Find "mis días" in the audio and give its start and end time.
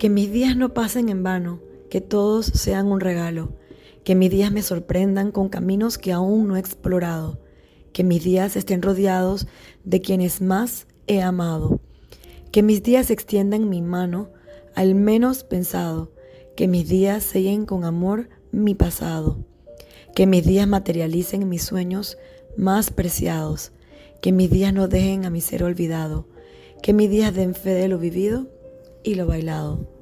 0.08-0.56, 4.14-4.50, 8.02-8.56, 12.62-13.10, 16.66-17.22, 20.26-20.66, 24.32-24.72, 26.94-27.34